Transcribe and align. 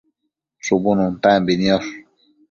shubu 0.65 0.89
nuntambi 0.95 1.53
niosh 1.59 1.91